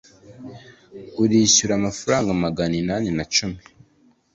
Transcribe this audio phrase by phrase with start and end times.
[1.23, 3.59] urishyura amafaranga magana inani na cumi